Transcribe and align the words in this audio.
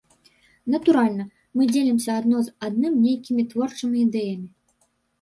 Натуральна, 0.75 1.25
мы 1.59 1.69
дзелімся 1.73 2.11
адно 2.23 2.37
з 2.49 2.57
адным 2.71 2.93
нейкімі 3.05 3.49
творчымі 3.55 3.97
ідэямі. 4.09 4.49